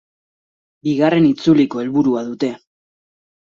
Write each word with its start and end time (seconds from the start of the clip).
Bigarren 0.87 1.29
itzuliko 1.33 1.85
helburua 1.85 2.25
dute. 2.33 2.53